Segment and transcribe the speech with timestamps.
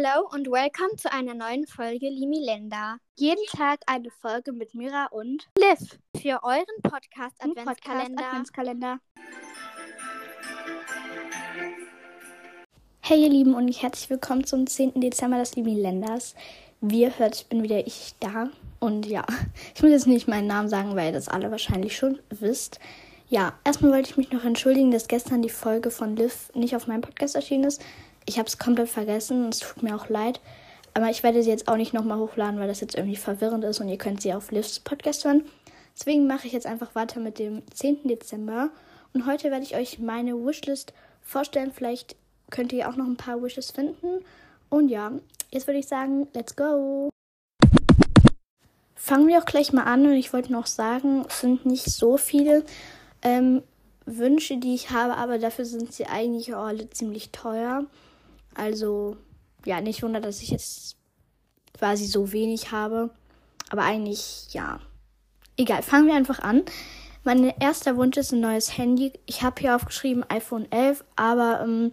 [0.00, 2.98] Hello und welcome zu einer neuen Folge Limilenda.
[3.16, 7.64] Jeden Tag eine Folge mit Mira und Liv für euren Podcast Adventskalender.
[7.64, 9.00] Podcast Adventskalender.
[13.00, 15.00] Hey ihr Lieben und herzlich willkommen zum 10.
[15.00, 16.36] Dezember des Limilenders.
[16.80, 18.50] Wie ihr hört, bin wieder ich da.
[18.78, 19.26] Und ja,
[19.74, 22.78] ich muss jetzt nicht meinen Namen sagen, weil ihr das alle wahrscheinlich schon wisst.
[23.30, 26.86] Ja, erstmal wollte ich mich noch entschuldigen, dass gestern die Folge von Liv nicht auf
[26.86, 27.82] meinem Podcast erschienen ist.
[28.28, 30.42] Ich habe es komplett vergessen, es tut mir auch leid.
[30.92, 33.80] Aber ich werde sie jetzt auch nicht nochmal hochladen, weil das jetzt irgendwie verwirrend ist
[33.80, 35.44] und ihr könnt sie auf Livs Podcast hören.
[35.98, 38.06] Deswegen mache ich jetzt einfach weiter mit dem 10.
[38.06, 38.68] Dezember.
[39.14, 41.72] Und heute werde ich euch meine Wishlist vorstellen.
[41.72, 42.16] Vielleicht
[42.50, 44.22] könnt ihr auch noch ein paar Wishes finden.
[44.68, 45.10] Und ja,
[45.50, 47.08] jetzt würde ich sagen, let's go!
[48.94, 52.18] Fangen wir auch gleich mal an und ich wollte noch sagen, es sind nicht so
[52.18, 52.62] viele
[53.22, 53.62] ähm,
[54.04, 57.86] Wünsche, die ich habe, aber dafür sind sie eigentlich alle ziemlich teuer.
[58.58, 59.16] Also,
[59.64, 60.96] ja, nicht wunder, dass ich jetzt
[61.78, 63.10] quasi so wenig habe.
[63.70, 64.80] Aber eigentlich, ja.
[65.56, 66.62] Egal, fangen wir einfach an.
[67.24, 69.12] Mein erster Wunsch ist ein neues Handy.
[69.26, 71.92] Ich habe hier aufgeschrieben iPhone 11, aber ähm,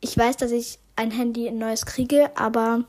[0.00, 2.84] ich weiß, dass ich ein Handy ein neues kriege, aber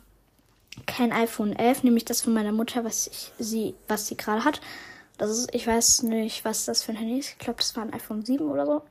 [0.86, 4.62] kein iPhone 11, nämlich das von meiner Mutter, was ich, sie, sie gerade hat.
[5.18, 7.30] Das ist, ich weiß nicht, was das für ein Handy ist.
[7.30, 8.82] Ich glaube, das war ein iPhone 7 oder so.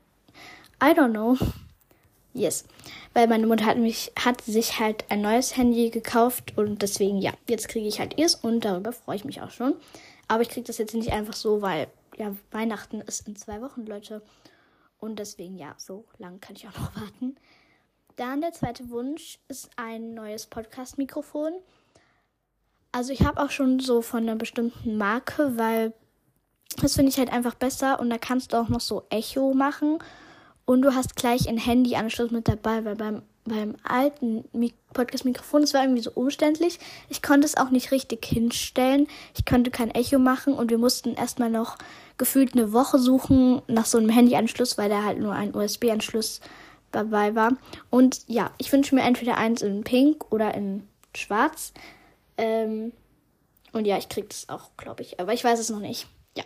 [0.83, 1.37] I don't know.
[2.35, 2.65] Yes.
[3.15, 7.33] Weil meine Mutter hat mich, hat sich halt ein neues Handy gekauft und deswegen, ja,
[7.49, 9.75] jetzt kriege ich halt ihrs und darüber freue ich mich auch schon.
[10.27, 13.87] Aber ich kriege das jetzt nicht einfach so, weil, ja, Weihnachten ist in zwei Wochen,
[13.87, 14.21] Leute.
[14.99, 17.37] Und deswegen, ja, so lange kann ich auch noch warten.
[18.17, 21.53] Dann der zweite Wunsch ist ein neues Podcast-Mikrofon.
[22.91, 25.93] Also ich habe auch schon so von einer bestimmten Marke, weil
[26.81, 29.99] das finde ich halt einfach besser und da kannst du auch noch so Echo machen
[30.67, 34.45] und du hast gleich ein Handyanschluss mit dabei, weil beim, beim alten
[34.93, 36.79] Podcast-Mikrofon, das war irgendwie so umständlich.
[37.09, 39.07] Ich konnte es auch nicht richtig hinstellen.
[39.37, 41.77] Ich konnte kein Echo machen und wir mussten erstmal noch
[42.17, 46.41] gefühlt eine Woche suchen nach so einem Handyanschluss, weil da halt nur ein USB-Anschluss
[46.93, 47.53] dabei war.
[47.91, 51.75] Und ja, ich wünsche mir entweder eins in Pink oder in Schwarz.
[52.39, 52.93] Ähm,
[53.73, 55.21] und ja, ich krieg das auch, glaube ich.
[55.21, 56.07] Aber ich weiß es noch nicht.
[56.37, 56.45] Ja.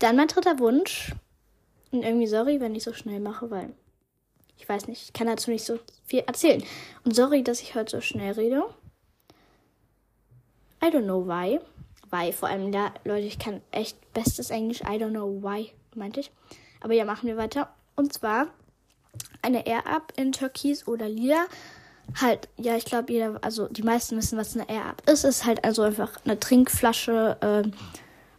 [0.00, 1.14] Dann mein dritter Wunsch
[1.92, 3.72] und irgendwie sorry, wenn ich so schnell mache, weil
[4.58, 6.62] ich weiß nicht, ich kann dazu nicht so viel erzählen.
[7.04, 8.62] Und sorry, dass ich heute so schnell rede.
[10.82, 11.60] I don't know why.
[12.10, 14.80] Why, vor allem da, Leute, ich kann echt bestes Englisch.
[14.82, 16.30] I don't know why, meinte ich.
[16.80, 17.72] Aber ja, machen wir weiter.
[17.96, 18.48] Und zwar
[19.42, 21.46] eine Air-Up in Türkis oder Lila.
[22.20, 25.24] Halt, ja, ich glaube, jeder, also die meisten wissen, was eine Air-Up ist.
[25.24, 27.70] Es ist halt also einfach eine Trinkflasche, äh,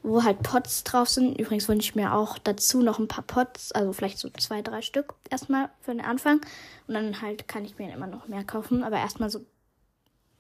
[0.04, 1.40] wo halt Pots drauf sind.
[1.40, 4.82] Übrigens wünsche ich mir auch dazu noch ein paar Pots, also vielleicht so zwei, drei
[4.82, 6.42] Stück erstmal für den Anfang.
[6.88, 8.84] Und dann halt kann ich mir immer noch mehr kaufen.
[8.84, 9.46] Aber erstmal so,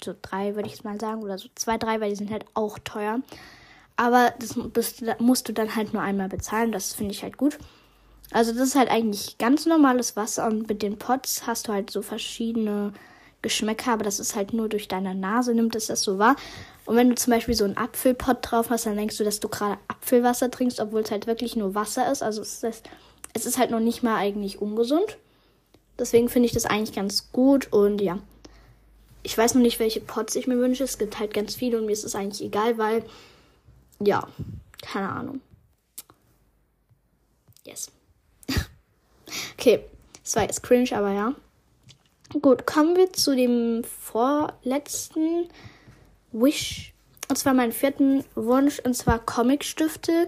[0.03, 1.23] so drei, würde ich jetzt mal sagen.
[1.23, 3.21] Oder so zwei, drei, weil die sind halt auch teuer.
[3.95, 4.55] Aber das
[5.19, 6.71] musst du dann halt nur einmal bezahlen.
[6.71, 7.57] Das finde ich halt gut.
[8.31, 11.91] Also das ist halt eigentlich ganz normales Wasser und mit den Pots hast du halt
[11.91, 12.91] so verschiedene
[13.43, 16.35] Geschmäcker, aber das ist halt nur durch deine Nase nimmt es das so wahr.
[16.85, 19.47] Und wenn du zum Beispiel so einen Apfelpott drauf hast, dann denkst du, dass du
[19.49, 22.23] gerade Apfelwasser trinkst, obwohl es halt wirklich nur Wasser ist.
[22.23, 22.89] Also es ist,
[23.33, 25.17] es ist halt noch nicht mal eigentlich ungesund.
[25.99, 28.17] Deswegen finde ich das eigentlich ganz gut und ja.
[29.21, 30.83] Ich weiß noch nicht, welche Pots ich mir wünsche.
[30.83, 33.03] Es gibt halt ganz viele und mir ist es eigentlich egal, weil
[33.99, 34.27] ja,
[34.81, 35.41] keine Ahnung.
[37.65, 37.91] Yes.
[39.53, 39.85] okay,
[40.23, 41.33] das war jetzt cringe, aber ja.
[42.41, 45.49] Gut, kommen wir zu dem vorletzten
[46.31, 46.93] Wish.
[47.29, 50.27] Und zwar meinen vierten Wunsch, und zwar Comicstifte.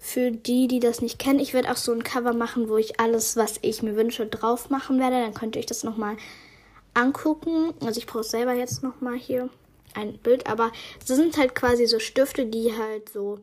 [0.00, 3.00] Für die, die das nicht kennen, ich werde auch so ein Cover machen, wo ich
[3.00, 5.20] alles, was ich mir wünsche, drauf machen werde.
[5.20, 6.16] Dann könnt ihr euch das nochmal
[6.94, 7.72] angucken.
[7.80, 9.48] Also ich brauche selber jetzt nochmal hier
[9.94, 13.40] ein Bild, aber das sind halt quasi so Stifte, die halt so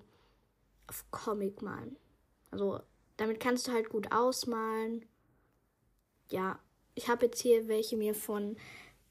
[0.88, 1.98] auf Comic malen.
[2.52, 2.80] Also
[3.18, 5.06] damit kannst du halt gut ausmalen.
[6.30, 6.60] Ja,
[6.96, 8.56] ich habe jetzt hier welche mir von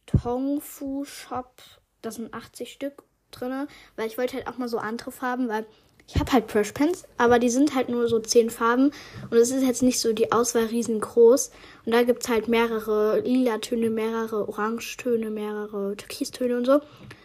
[0.06, 1.54] Tongfu Shop.
[2.02, 3.66] Das sind 80 Stück drin,
[3.96, 5.66] weil ich wollte halt auch mal so andere Farben, weil
[6.06, 8.90] ich habe halt Brush Pens, aber die sind halt nur so 10 Farben
[9.31, 11.50] und es ist jetzt nicht so die Auswahl riesengroß.
[11.86, 16.80] Und da gibt es halt mehrere lila Töne, mehrere Orangetöne, mehrere Türkistöne und so.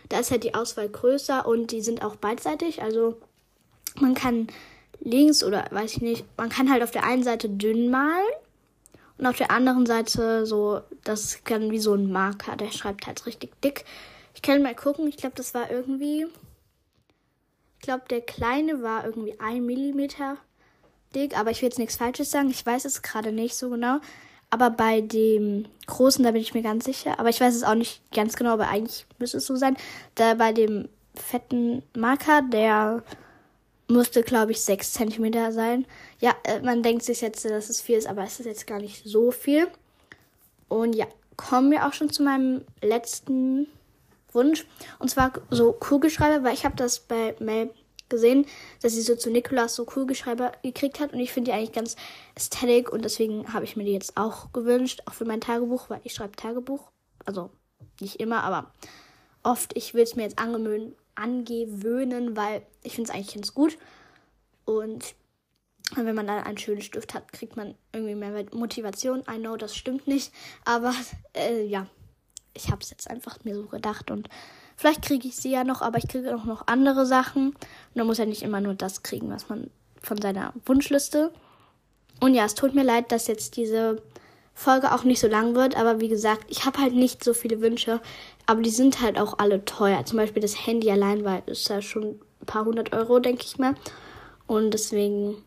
[0.07, 2.81] Da ist halt die Auswahl größer und die sind auch beidseitig.
[2.81, 3.17] Also
[3.99, 4.47] man kann
[5.01, 8.23] links oder weiß ich nicht, man kann halt auf der einen Seite dünn malen
[9.19, 13.25] und auf der anderen Seite so, das kann wie so ein Marker, der schreibt halt
[13.25, 13.83] richtig dick.
[14.33, 16.25] Ich kann mal gucken, ich glaube, das war irgendwie.
[17.75, 20.37] Ich glaube, der kleine war irgendwie ein Millimeter
[21.13, 22.49] dick, aber ich will jetzt nichts Falsches sagen.
[22.49, 23.99] Ich weiß es gerade nicht so genau.
[24.51, 27.19] Aber bei dem großen, da bin ich mir ganz sicher.
[27.19, 29.75] Aber ich weiß es auch nicht ganz genau, aber eigentlich müsste es so sein.
[30.15, 33.03] Da bei dem fetten Marker, der
[33.89, 35.85] musste, glaube ich, 6 cm sein.
[36.19, 38.79] Ja, äh, man denkt sich jetzt, dass es viel ist, aber es ist jetzt gar
[38.79, 39.67] nicht so viel.
[40.67, 43.67] Und ja, kommen wir auch schon zu meinem letzten
[44.31, 44.65] Wunsch.
[44.99, 47.71] Und zwar so Kugelschreiber, weil ich habe das bei Mel
[48.09, 48.45] gesehen,
[48.81, 51.13] dass sie so zu Nikolas so Kugelschreiber gekriegt hat.
[51.13, 51.95] Und ich finde die eigentlich ganz
[52.35, 52.91] ästhetisch.
[52.91, 56.13] Und deswegen habe ich mir die jetzt auch gewünscht, auch für mein Tagebuch, weil ich
[56.13, 56.91] schreibe Tagebuch.
[57.25, 57.49] Also
[57.99, 58.71] nicht immer, aber
[59.43, 59.75] oft.
[59.75, 63.77] Ich will es mir jetzt angewöhnen, angewöhnen, weil ich finde es eigentlich ganz gut.
[64.65, 65.15] Und
[65.95, 69.23] wenn man dann einen schönen Stift hat, kriegt man irgendwie mehr Motivation.
[69.29, 70.31] I know, das stimmt nicht.
[70.65, 70.93] Aber
[71.35, 71.87] äh, ja,
[72.53, 74.11] ich habe es jetzt einfach mir so gedacht.
[74.11, 74.29] Und
[74.75, 77.49] vielleicht kriege ich sie ja noch, aber ich kriege auch noch andere Sachen.
[77.49, 79.69] Und man muss ja nicht immer nur das kriegen, was man
[80.01, 81.31] von seiner Wunschliste.
[82.19, 84.01] Und ja, es tut mir leid, dass jetzt diese
[84.59, 85.77] Folge auch nicht so lang wird.
[85.77, 88.01] Aber wie gesagt, ich habe halt nicht so viele Wünsche.
[88.45, 90.03] Aber die sind halt auch alle teuer.
[90.05, 93.57] Zum Beispiel das Handy allein, weil es ja schon ein paar hundert Euro, denke ich
[93.57, 93.75] mal.
[94.47, 95.37] Und deswegen.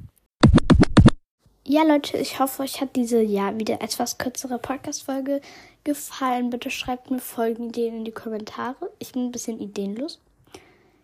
[1.65, 5.43] Ja, Leute, ich hoffe, euch hat diese ja wieder etwas kürzere Podcast-Folge
[5.85, 6.49] gefallen.
[6.49, 8.91] Bitte schreibt mir Folgenideen in die Kommentare.
[8.99, 10.21] Ich bin ein bisschen ideenlos.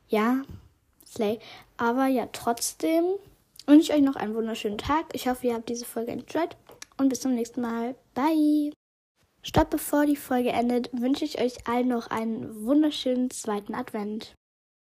[0.08, 0.42] Ja,
[1.06, 1.40] Slay.
[1.76, 3.04] Aber ja, trotzdem
[3.66, 5.04] wünsche ich euch noch einen wunderschönen Tag.
[5.12, 6.56] Ich hoffe, ihr habt diese Folge enjoyed
[6.98, 7.94] und bis zum nächsten Mal.
[8.14, 8.72] Bye!
[9.42, 14.34] Stopp, bevor die Folge endet, wünsche ich euch allen noch einen wunderschönen zweiten Advent.